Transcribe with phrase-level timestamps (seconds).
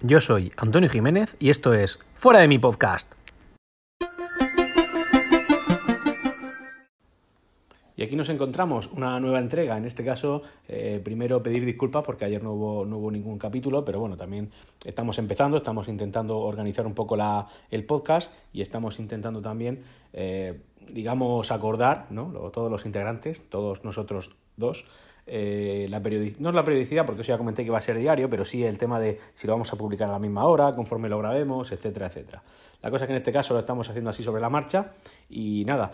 [0.00, 3.14] Yo soy Antonio Jiménez y esto es Fuera de mi podcast.
[7.96, 9.76] Y aquí nos encontramos una nueva entrega.
[9.76, 14.16] En este caso, eh, primero pedir disculpas porque ayer no hubo, ningún capítulo, pero bueno,
[14.16, 14.52] también
[14.84, 17.16] estamos empezando, estamos intentando organizar un poco
[17.68, 20.60] el podcast y estamos intentando también, eh,
[20.92, 22.30] digamos, acordar, ¿no?
[22.52, 24.84] todos los integrantes, todos nosotros dos,
[25.28, 28.30] eh, la no es la periodicidad, porque eso ya comenté que va a ser diario,
[28.30, 31.08] pero sí el tema de si lo vamos a publicar a la misma hora, conforme
[31.08, 32.42] lo grabemos, etcétera, etcétera.
[32.82, 34.92] La cosa es que en este caso lo estamos haciendo así sobre la marcha
[35.28, 35.92] y nada.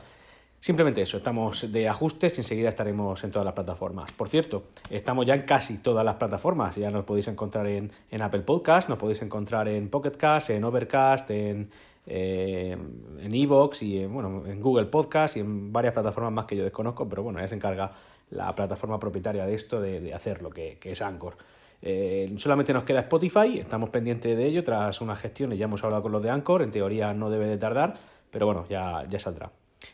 [0.61, 4.13] Simplemente eso, estamos de ajustes y enseguida estaremos en todas las plataformas.
[4.13, 6.77] Por cierto, estamos ya en casi todas las plataformas.
[6.77, 11.31] Ya nos podéis encontrar en, Apple Podcast, nos podéis encontrar en Pocket Cast, en Overcast,
[11.31, 11.71] en
[12.07, 12.77] eh,
[13.21, 16.63] en Evox y en, bueno, en Google Podcast y en varias plataformas más que yo
[16.63, 17.93] desconozco, pero bueno, ya se encarga
[18.35, 21.37] la plataforma propietaria de esto de, hacerlo, que, es Anchor.
[21.83, 26.03] Eh, solamente nos queda Spotify, estamos pendientes de ello tras unas gestiones, ya hemos hablado
[26.03, 27.99] con los de Anchor, en teoría no debe de tardar,
[28.31, 29.51] pero bueno, ya, ya saldrá.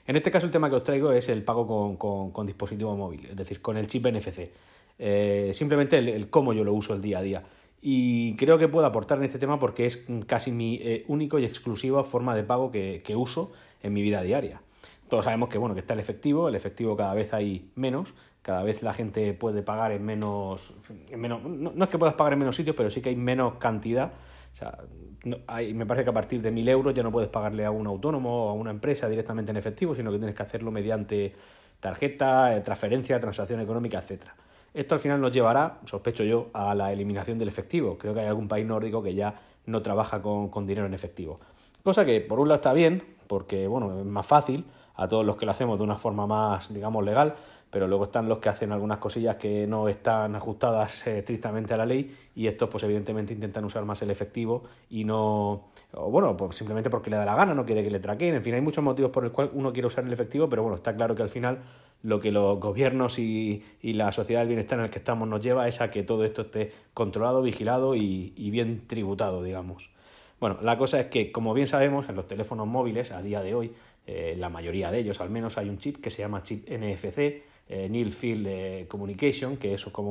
[0.07, 1.97] En este caso el tema que os traigo es el pago
[2.33, 4.51] con, dispositivo móvil, es decir, con el chip NFC.
[4.99, 7.43] Eh, simplemente el, cómo yo lo uso el día a día.
[7.83, 11.45] Y creo que puedo aportar en este tema porque es casi mi eh, único y
[11.45, 14.61] exclusiva forma de pago que, uso en mi vida diaria.
[15.11, 18.63] Todos sabemos que bueno, que está el efectivo, el efectivo cada vez hay menos, cada
[18.63, 20.73] vez la gente puede pagar en menos,
[21.11, 23.17] en menos no, no, es que puedas pagar en menos sitios, pero sí que hay
[23.17, 24.13] menos cantidad
[24.53, 24.79] o sea,
[25.25, 28.47] me parece que a partir de 1.000 euros ya no puedes pagarle a un autónomo
[28.47, 31.35] o a una empresa directamente en efectivo, sino que tienes que hacerlo mediante
[31.79, 34.35] tarjeta, eh, transferencia, transacción económica, etcétera.
[34.73, 37.99] Esto al final nos llevará, sospecho yo, a la eliminación del efectivo.
[37.99, 39.35] Creo que hay algún país nórdico que ya
[39.67, 41.41] no trabaja con, con dinero en efectivo.
[41.83, 44.65] Cosa que por un lado está bien, porque bueno, es más fácil
[45.01, 47.35] a todos los que lo hacemos de una forma más, digamos, legal,
[47.71, 51.77] pero luego están los que hacen algunas cosillas que no están ajustadas eh, estrictamente a
[51.77, 56.37] la ley y estos pues evidentemente intentan usar más el efectivo y no, o bueno,
[56.37, 58.61] pues simplemente porque le da la gana, no quiere que le traquen, en fin, hay
[58.61, 61.23] muchos motivos por los cuales uno quiere usar el efectivo, pero bueno, está claro que
[61.23, 61.61] al final
[62.03, 65.69] lo que los gobiernos y, la sociedad del bienestar en el que estamos nos lleva
[65.69, 69.91] es a que todo esto esté controlado, vigilado y, bien tributado, digamos.
[70.41, 73.55] Bueno, la cosa es que, como bien sabemos, en los teléfonos móviles a día de
[73.55, 73.75] hoy,
[74.07, 77.43] eh, la mayoría de ellos al menos, hay un chip que se llama chip NFC,
[77.73, 80.11] eh, Near Field eh, Communication, que es como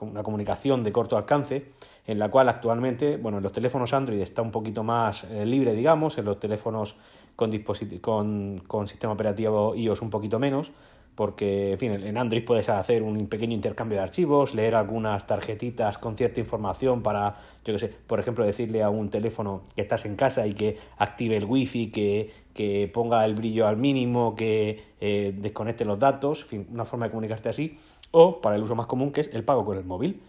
[0.00, 1.66] una comunicación de corto alcance,
[2.06, 5.74] en la cual actualmente, bueno, en los teléfonos Android está un poquito más eh, libre,
[5.74, 6.96] digamos, en los teléfonos
[7.36, 7.52] con,
[8.00, 10.72] con, con sistema operativo iOS un poquito menos,
[11.14, 15.98] porque en fin, en Android puedes hacer un pequeño intercambio de archivos, leer algunas tarjetitas
[15.98, 20.06] con cierta información para, yo qué sé, por ejemplo, decirle a un teléfono que estás
[20.06, 24.82] en casa y que active el wifi, que, que ponga el brillo al mínimo, que
[25.00, 27.78] eh, desconecte los datos, en fin, una forma de comunicarte así,
[28.10, 30.20] o para el uso más común que es el pago con el móvil.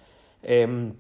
[0.44, 0.94] Em,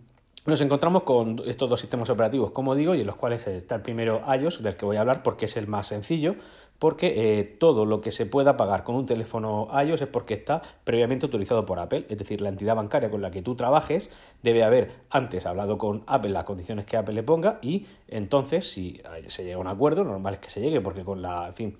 [0.45, 3.81] nos encontramos con estos dos sistemas operativos, como digo, y en los cuales está el
[3.81, 6.35] primero iOS, del que voy a hablar porque es el más sencillo,
[6.77, 10.61] porque eh, todo lo que se pueda pagar con un teléfono iOS es porque está
[10.83, 14.11] previamente autorizado por Apple, es decir, la entidad bancaria con la que tú trabajes
[14.43, 19.01] debe haber antes hablado con Apple las condiciones que Apple le ponga y entonces si
[19.27, 21.77] se llega a un acuerdo, normal es que se llegue porque con la, en fin,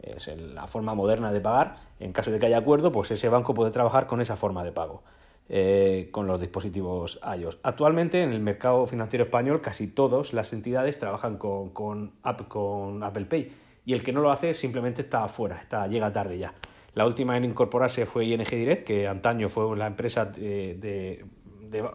[0.00, 3.54] es la forma moderna de pagar, en caso de que haya acuerdo, pues ese banco
[3.54, 5.02] puede trabajar con esa forma de pago.
[5.50, 7.58] Eh, con los dispositivos iOS.
[7.62, 13.52] Actualmente en el mercado financiero español casi todas las entidades trabajan con, con, Apple Pay
[13.86, 16.52] y el que no lo hace simplemente está afuera, está, llega tarde ya.
[16.92, 21.24] La última en incorporarse fue ING Direct, que antaño fue la empresa de,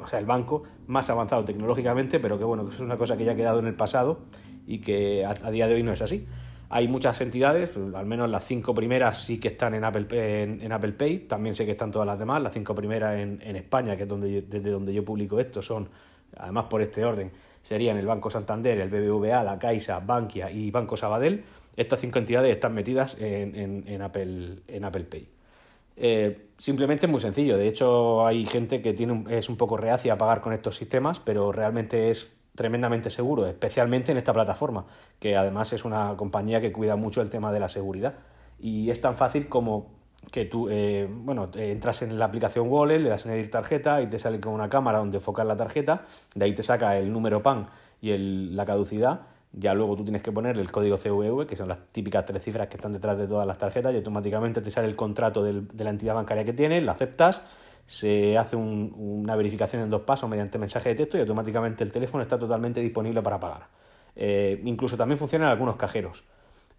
[0.01, 3.25] o sea, el banco más avanzado tecnológicamente, pero que bueno, que es una cosa que
[3.25, 4.21] ya ha quedado en el pasado
[4.65, 6.25] y que a día de hoy no es así.
[6.75, 10.07] Hay muchas entidades, al menos las cinco primeras sí que están en Apple,
[10.59, 13.95] en, Apple Pay, también sé que están todas las demás, las cinco primeras en, España,
[13.95, 15.87] que es donde desde donde yo publico esto, son,
[16.35, 17.31] además por este orden,
[17.61, 21.43] serían el Banco Santander, el BBVA, la Caixa, Bankia y Banco Sabadell.
[21.77, 25.29] Estas cinco entidades están metidas en, Apple, en Apple Pay.
[25.95, 27.55] Eh, simplemente es muy sencillo.
[27.55, 31.19] De hecho, hay gente que tiene es un poco reacia a pagar con estos sistemas,
[31.19, 34.85] pero realmente es tremendamente seguro, especialmente en esta plataforma,
[35.19, 38.13] que además es una compañía que cuida mucho el tema de la seguridad.
[38.59, 43.09] Y es tan fácil como que tú, eh, bueno, entras en la aplicación Wallet, le
[43.09, 46.03] das en añadir tarjeta y te sale con una cámara donde enfocar la tarjeta,
[46.33, 47.67] de ahí te saca el número PAN
[48.01, 49.21] y el, la caducidad,
[49.51, 52.67] ya luego tú tienes que ponerle el código CVV, que son las típicas tres cifras
[52.67, 55.89] que están detrás de todas las tarjetas, y automáticamente te sale el contrato de la
[55.89, 57.41] entidad bancaria que tienes, lo aceptas,
[57.85, 62.23] se hace una verificación en dos pasos mediante mensaje de texto y automáticamente el teléfono
[62.23, 63.67] está totalmente disponible para pagar.
[64.15, 66.23] Eh, incluso también funciona en algunos cajeros.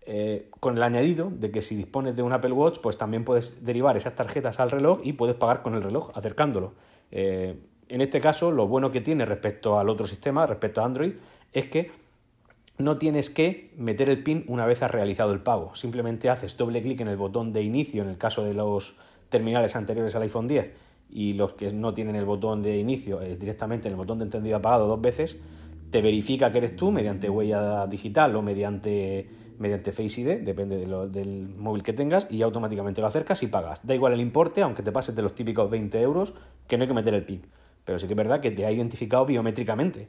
[0.07, 3.65] Eh, con el añadido de que si dispones de un Apple Watch, pues también puedes
[3.65, 6.75] derivar esas tarjetas al reloj y puedes pagar con el reloj acercándolo.
[7.11, 7.57] Eh,
[7.89, 11.13] En este caso, lo bueno que tiene respecto al otro sistema, respecto a Android,
[11.53, 11.91] es que
[12.79, 15.75] no tienes que meter el PIN una vez has realizado el pago.
[15.75, 18.97] Simplemente haces doble clic en el botón de inicio en el caso de los
[19.29, 20.73] terminales anteriores al iPhone 10
[21.15, 24.25] y los que no tienen el botón de inicio eh, directamente en el botón de
[24.25, 25.41] entendido apagado dos veces,
[25.91, 29.27] te verifica que eres tú mediante huella digital o mediante,
[29.59, 33.87] mediante Face ID, depende del móvil que tengas, y automáticamente lo acercas y pagas.
[33.87, 36.35] Da igual el importe, aunque te pases de los típicos 20 euros,
[36.67, 37.47] que no hay que meter el PIN.
[37.87, 40.09] Pero sí que es verdad que te ha identificado biométricamente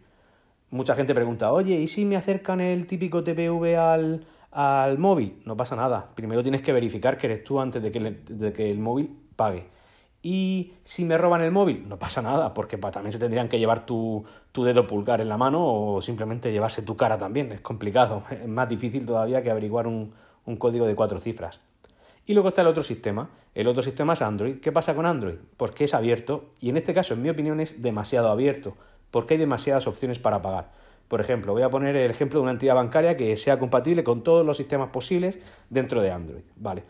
[0.75, 5.41] mucha gente pregunta, oye, ¿y si me acercan el típico TPV al, al móvil?
[5.45, 6.09] No pasa nada.
[6.15, 9.67] Primero tienes que verificar que eres tú antes de que, de que el móvil pague.
[10.27, 13.85] Y si me roban el móvil, no pasa nada, porque también se tendrían que llevar
[13.85, 14.25] tu,
[14.55, 17.51] dedo pulgar en la mano o simplemente llevarse tu cara también.
[17.51, 20.13] Es complicado, es más difícil todavía que averiguar un,
[20.47, 21.61] un código de cuatro cifras.
[22.25, 23.29] Y luego está el otro sistema.
[23.53, 24.59] El otro sistema es Android.
[24.61, 25.35] ¿Qué pasa con Android?
[25.57, 28.75] Pues que es abierto y en este caso, en mi opinión, es demasiado abierto
[29.11, 30.71] porque hay demasiadas opciones para pagar.
[31.07, 34.23] Por ejemplo, voy a poner el ejemplo de una entidad bancaria que sea compatible con
[34.23, 35.37] todos los sistemas posibles
[35.69, 36.43] dentro de Android.
[36.55, 36.81] Vale.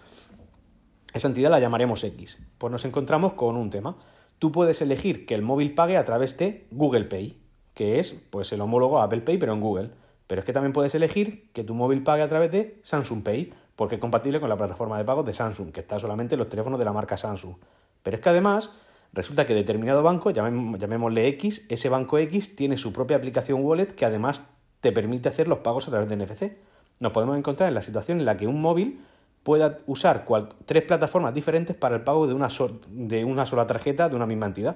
[1.15, 2.45] Esa entidad la llamaremos X.
[2.57, 3.95] Pues nos encontramos con un tema.
[4.37, 7.39] Tú puedes elegir que el móvil pague a través de Google Pay,
[7.73, 9.91] que es pues el homólogo a Apple Pay pero en Google.
[10.27, 13.53] Pero es que también puedes elegir que tu móvil pague a través de Samsung Pay,
[13.77, 16.49] porque es compatible con la plataforma de pago de Samsung, que está solamente en los
[16.49, 17.55] teléfonos de la marca Samsung.
[18.03, 18.71] Pero es que además
[19.13, 24.03] Resulta que determinado banco, llamémosle X, ese banco X tiene su propia aplicación wallet que
[24.03, 24.45] además
[24.81, 26.57] te permite hacer los pagos a través de NFC.
[26.99, 28.99] Nos podemos encontrar en la situación en la que un móvil
[29.45, 30.25] pueda usar
[30.65, 32.47] tres plataformas diferentes para el pago de una,
[32.89, 34.75] de una sola tarjeta de una misma entidad.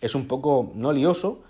[0.00, 1.44] Es un poco, no lioso,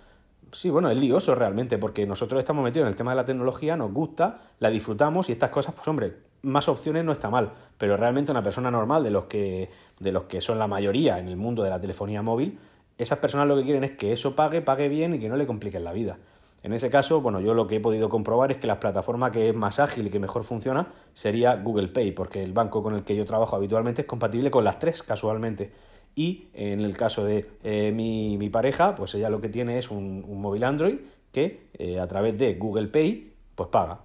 [0.53, 3.75] sí, bueno, es lioso realmente, porque nosotros estamos metidos en el tema de la tecnología,
[3.75, 7.97] nos gusta, la disfrutamos y estas cosas, pues hombre, más opciones no está mal, pero
[7.97, 11.39] realmente una persona normal de los que de los que son la mayoría en el
[11.39, 12.59] mundo de la telefonía móvil,
[12.99, 15.47] esas personas lo que quieren es que eso pague, pague bien y que no le
[15.47, 16.19] compliquen la vida.
[16.63, 19.49] En ese caso, bueno, yo lo que he podido comprobar es que la plataforma que
[19.49, 23.03] es más ágil y que mejor funciona sería Google Pay, porque el banco con el
[23.03, 25.73] que yo trabajo habitualmente es compatible con las tres casualmente.
[26.15, 30.25] Y en el caso de eh, mi, pareja, pues ella lo que tiene es un,
[30.41, 30.97] móvil Android
[31.33, 34.01] que eh, a través de Google Pay, pues paga.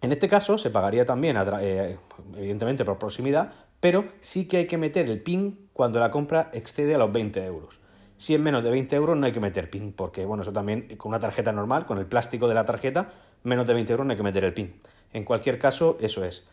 [0.00, 1.98] En este caso se pagaría también, eh,
[2.36, 6.94] evidentemente por proximidad, pero sí que hay que meter el PIN cuando la compra excede
[6.94, 7.78] a los 20 euros.
[8.18, 10.96] Si es menos de 20 euros no hay que meter PIN, porque bueno, eso también
[10.96, 13.12] con una tarjeta normal, con el plástico de la tarjeta,
[13.44, 14.74] menos de 20 euros no hay que meter el PIN.
[15.12, 16.48] En cualquier caso, eso es.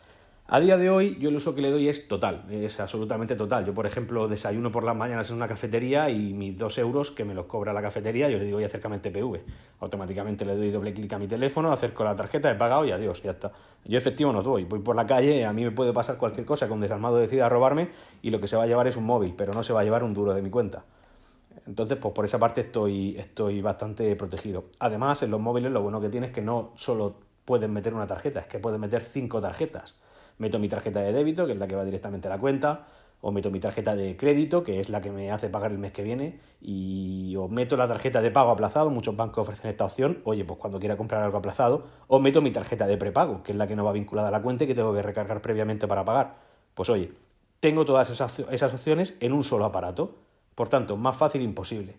[0.48, 3.66] A día de hoy yo el uso que le doy es total, es absolutamente total.
[3.66, 7.26] Yo, por ejemplo, desayuno por las mañanas en una cafetería y mis dos euros que
[7.26, 9.42] me los cobra la cafetería, yo le digo, oye, acércame el TPV.
[9.80, 13.24] Automáticamente le doy doble clic a mi teléfono, acerco la tarjeta, he pagado y adiós,
[13.24, 13.52] ya está.
[13.86, 16.68] Yo efectivo no doy, voy por la calle, a mí me puede pasar cualquier cosa,
[16.68, 17.90] con desarmado decida robarme
[18.22, 19.84] y lo que se va a llevar es un móvil, pero no se va a
[19.84, 20.84] llevar un duro de mi cuenta.
[21.68, 24.66] Entonces, pues por esa parte estoy, estoy bastante protegido.
[24.80, 27.16] Además, en los móviles lo bueno que tiene es que no solo
[27.46, 29.96] pueden meter una tarjeta, es que pueden meter cinco tarjetas
[30.38, 32.88] meto mi tarjeta de débito, que es la que va directamente a la cuenta,
[33.22, 35.92] o meto mi tarjeta de crédito, que es la que me hace pagar el mes
[35.92, 40.22] que viene, y o meto la tarjeta de pago aplazado, muchos bancos ofrecen esta opción,
[40.26, 43.58] oye, pues cuando quiera comprar algo aplazado, o meto mi tarjeta de prepago, que es
[43.58, 46.06] la que no va vinculada a la cuenta y que tengo que recargar previamente para
[46.06, 46.36] pagar.
[46.74, 47.14] Pues oye,
[47.60, 50.16] tengo todas esas, esas opciones en un solo aparato,
[50.56, 51.96] por tanto, más fácil imposible.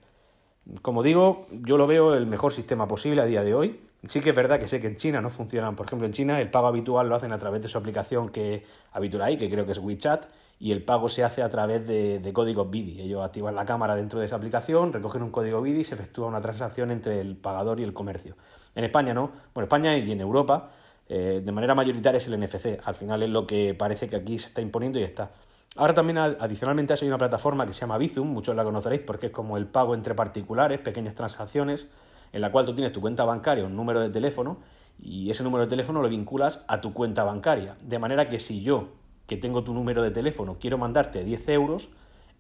[0.83, 4.31] Como digo, yo lo veo el mejor sistema posible a día de hoy, Sí que
[4.31, 5.75] es verdad que sé que en China no funcionan.
[5.75, 8.63] Por ejemplo, en China el pago habitual lo hacen a través de su aplicación que
[8.93, 10.27] habitual ahí, que creo que es WeChat,
[10.61, 13.01] y el pago se hace a través de, de códigos BIDI.
[13.03, 16.29] Ellos activan la cámara dentro de esa aplicación, recogen un código BIDI y se efectúa
[16.29, 18.37] una transacción entre el pagador y el comercio.
[18.75, 19.33] En España no.
[19.55, 20.71] Bueno, España y en Europa
[21.09, 22.81] eh, de manera mayoritaria es el NFC.
[22.85, 25.31] Al final es lo que parece que aquí se está imponiendo y está.
[25.77, 29.33] Ahora también adicionalmente hay una plataforma que se llama Bizum, muchos la conoceréis porque es
[29.33, 31.89] como el pago entre particulares, pequeñas transacciones
[32.33, 34.59] en la cual tú tienes tu cuenta bancaria, un número de teléfono,
[35.01, 37.77] y ese número de teléfono lo vinculas a tu cuenta bancaria.
[37.83, 38.89] De manera que si yo,
[39.27, 41.91] que tengo tu número de teléfono, quiero mandarte 10 euros,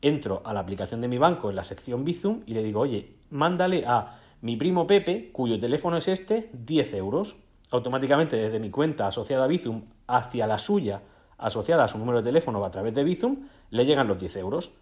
[0.02, 3.14] entro a la aplicación de mi banco en la sección Bizum y le digo, oye,
[3.30, 7.36] mándale a mi primo Pepe, cuyo teléfono es este, 10 euros.
[7.70, 11.02] Automáticamente desde mi cuenta asociada a Bizum hacia la suya,
[11.38, 14.72] asociada a su número de teléfono a través de Bizum, le llegan los 10 euros.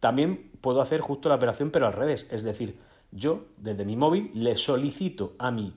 [0.00, 2.78] También puedo hacer justo la operación pero al revés, es decir,
[3.10, 5.74] yo desde mi móvil le solicito a mi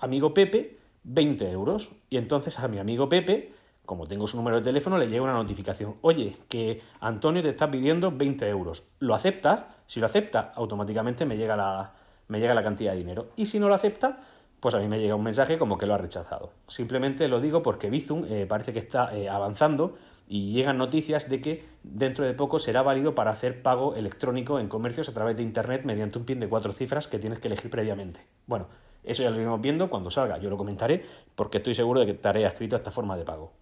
[0.00, 3.54] amigo Pepe 20 euros y entonces a mi amigo Pepe,
[3.86, 7.70] como tengo su número de teléfono, le llega una notificación, oye, que Antonio te está
[7.70, 8.84] pidiendo 20 euros.
[8.98, 9.64] ¿Lo aceptas?
[9.86, 11.92] Si lo acepta, automáticamente me llega la,
[12.28, 13.28] me llega la cantidad de dinero.
[13.36, 14.20] Y si no lo acepta,
[14.60, 16.52] pues a mí me llega un mensaje como que lo ha rechazado.
[16.68, 19.96] Simplemente lo digo porque Bizum eh, parece que está eh, avanzando
[20.28, 24.68] y llegan noticias de que dentro de poco será válido para hacer pago electrónico en
[24.68, 27.70] comercios a través de Internet mediante un PIN de cuatro cifras que tienes que elegir
[27.70, 28.20] previamente.
[28.46, 28.68] Bueno,
[29.02, 32.12] eso ya lo iremos viendo cuando salga, yo lo comentaré porque estoy seguro de que
[32.12, 33.52] estaré escrito esta forma de pago.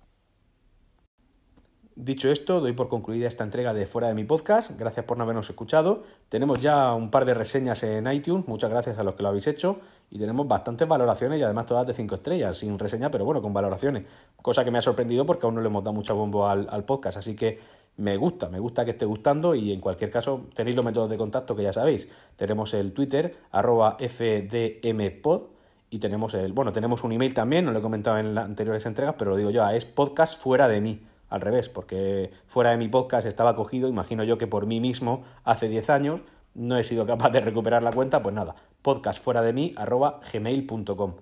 [2.00, 4.78] Dicho esto, doy por concluida esta entrega de Fuera de mi podcast.
[4.78, 6.04] Gracias por no habernos escuchado.
[6.28, 8.46] Tenemos ya un par de reseñas en iTunes.
[8.46, 9.80] Muchas gracias a los que lo habéis hecho.
[10.08, 13.52] Y tenemos bastantes valoraciones y además todas de 5 estrellas, sin reseña, pero bueno, con
[13.52, 14.04] valoraciones.
[14.40, 16.84] Cosa que me ha sorprendido porque aún no le hemos dado mucho bombo al, al
[16.84, 17.16] podcast.
[17.18, 17.58] Así que
[17.96, 21.18] me gusta, me gusta que esté gustando y en cualquier caso tenéis los métodos de
[21.18, 22.08] contacto que ya sabéis.
[22.36, 25.42] Tenemos el Twitter, arroba fdmpod
[25.90, 28.86] y tenemos el, bueno, tenemos un email también, no lo he comentado en las anteriores
[28.86, 32.76] entregas, pero lo digo yo, es podcast fuera de mí al revés, porque fuera de
[32.76, 36.20] mi podcast estaba cogido, imagino yo que por mí mismo hace 10 años
[36.54, 40.20] no he sido capaz de recuperar la cuenta, pues nada, podcast fuera de mí arroba
[40.32, 41.14] gmail.com.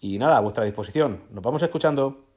[0.00, 1.22] Y nada, a vuestra disposición.
[1.30, 2.31] Nos vamos escuchando.